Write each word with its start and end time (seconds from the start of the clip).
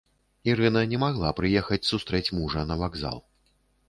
Ірына 0.51 0.81
не 0.93 0.97
магла 1.03 1.29
прыехаць 1.39 1.79
сустрэць 1.91 2.33
мужа 2.39 2.65
на 2.71 2.79
вакзал. 2.81 3.21